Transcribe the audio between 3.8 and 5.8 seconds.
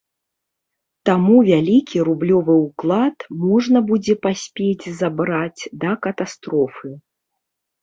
будзе паспець забраць